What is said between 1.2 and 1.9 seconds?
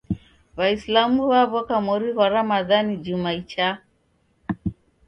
w'aw'oka